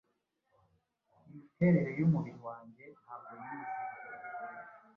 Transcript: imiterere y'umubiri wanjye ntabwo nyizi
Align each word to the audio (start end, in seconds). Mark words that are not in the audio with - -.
imiterere 1.29 1.91
y'umubiri 1.99 2.39
wanjye 2.47 2.83
ntabwo 3.01 3.31
nyizi 3.39 3.81